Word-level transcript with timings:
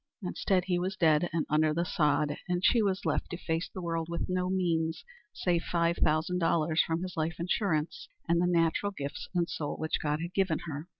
Instead 0.23 0.65
he 0.65 0.79
was 0.79 0.95
dead 0.95 1.29
and 1.31 1.45
under 1.47 1.75
the 1.75 1.85
sod, 1.85 2.35
and 2.49 2.65
she 2.65 2.81
was 2.81 3.05
left 3.05 3.29
to 3.29 3.37
face 3.37 3.69
the 3.71 3.83
world 3.83 4.09
with 4.09 4.27
no 4.27 4.49
means 4.49 5.05
save 5.31 5.61
$5,000 5.71 6.79
from 6.79 7.03
his 7.03 7.15
life 7.15 7.35
insurance 7.37 8.07
and 8.27 8.41
the 8.41 8.47
natural 8.47 8.91
gifts 8.91 9.29
and 9.35 9.47
soul 9.47 9.77
which 9.77 10.01
God 10.01 10.19
had 10.19 10.33
given 10.33 10.57
her. 10.65 10.87